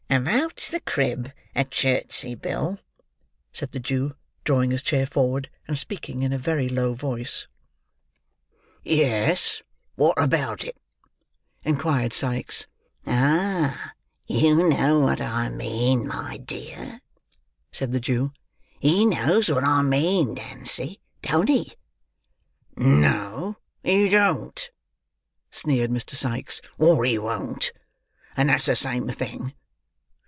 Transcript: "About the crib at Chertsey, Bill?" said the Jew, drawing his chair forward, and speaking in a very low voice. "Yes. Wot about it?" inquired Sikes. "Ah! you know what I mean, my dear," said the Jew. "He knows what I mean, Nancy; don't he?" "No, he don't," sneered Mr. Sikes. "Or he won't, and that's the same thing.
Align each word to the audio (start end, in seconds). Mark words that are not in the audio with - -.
"About 0.11 0.57
the 0.71 0.81
crib 0.81 1.31
at 1.55 1.71
Chertsey, 1.71 2.35
Bill?" 2.35 2.79
said 3.53 3.71
the 3.71 3.79
Jew, 3.79 4.17
drawing 4.43 4.71
his 4.71 4.83
chair 4.83 5.05
forward, 5.05 5.49
and 5.69 5.77
speaking 5.77 6.21
in 6.21 6.33
a 6.33 6.37
very 6.37 6.67
low 6.67 6.93
voice. 6.93 7.47
"Yes. 8.83 9.63
Wot 9.95 10.15
about 10.17 10.65
it?" 10.65 10.75
inquired 11.63 12.11
Sikes. 12.11 12.67
"Ah! 13.07 13.93
you 14.27 14.67
know 14.67 14.99
what 14.99 15.21
I 15.21 15.47
mean, 15.47 16.09
my 16.09 16.35
dear," 16.39 16.99
said 17.71 17.93
the 17.93 18.01
Jew. 18.01 18.33
"He 18.81 19.05
knows 19.05 19.47
what 19.49 19.63
I 19.63 19.81
mean, 19.81 20.33
Nancy; 20.33 20.99
don't 21.21 21.47
he?" 21.47 21.71
"No, 22.75 23.55
he 23.81 24.09
don't," 24.09 24.71
sneered 25.51 25.89
Mr. 25.89 26.15
Sikes. 26.15 26.59
"Or 26.77 27.05
he 27.05 27.17
won't, 27.17 27.71
and 28.35 28.49
that's 28.49 28.65
the 28.65 28.75
same 28.75 29.07
thing. 29.07 29.53